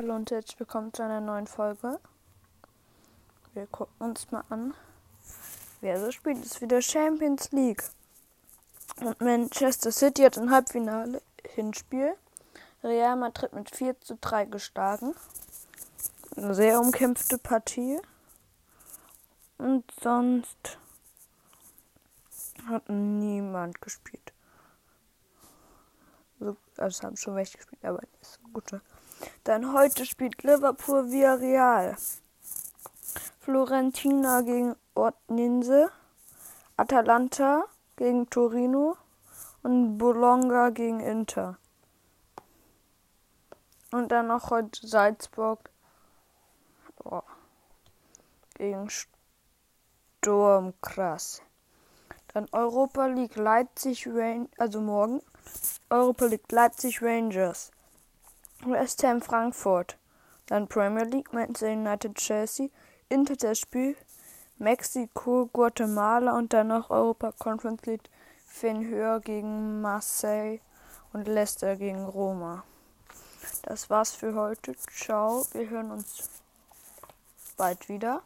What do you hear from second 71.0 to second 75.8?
und Leicester gegen Roma. Das war's für heute. Ciao. Wir